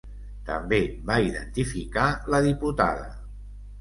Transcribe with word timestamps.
També 0.45 0.79
va 1.11 1.19
identificar 1.27 2.07
la 2.37 2.43
diputada. 2.49 3.09